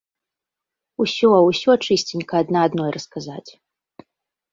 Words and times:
Усё, 1.03 1.29
усё 1.49 1.71
чысценька 1.87 2.33
адна 2.45 2.59
адной 2.71 2.89
расказаць. 2.97 3.45